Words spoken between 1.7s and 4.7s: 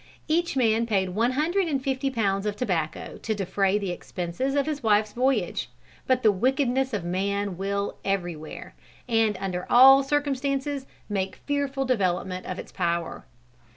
fifty pounds of tobacco to defray the expenses of